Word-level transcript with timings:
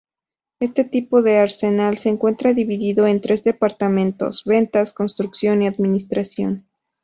Este 0.59 0.83
tipo 0.83 1.21
de 1.21 1.37
arsenal 1.37 1.99
se 1.99 2.09
encuentra 2.09 2.55
dividido 2.55 3.05
en 3.05 3.21
tres 3.21 3.43
departamentos: 3.43 4.41
ventas, 4.45 4.93
construcción 4.93 5.61
y 5.61 5.67
administración. 5.67 6.65